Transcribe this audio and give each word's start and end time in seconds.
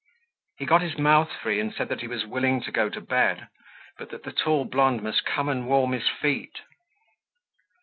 He 0.57 0.65
got 0.65 0.81
his 0.81 0.97
mouth 0.97 1.29
free 1.31 1.59
and 1.59 1.71
said 1.71 1.87
that 1.89 2.01
he 2.01 2.07
was 2.07 2.25
willing 2.25 2.59
to 2.63 2.71
go 2.71 2.89
to 2.89 2.99
bed, 2.99 3.49
but 3.99 4.09
that 4.09 4.23
the 4.23 4.31
tall 4.31 4.65
blonde 4.65 5.03
must 5.03 5.25
come 5.27 5.47
and 5.47 5.67
warm 5.67 5.91
his 5.91 6.09
feet. 6.09 6.61